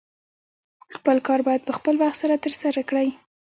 [0.95, 3.07] خپل کار باید په خپل وخت سره ترسره کړې